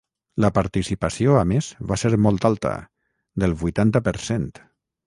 [0.43, 2.75] La participació, a més, va ser molt alta,
[3.45, 4.53] del vuitanta per cent.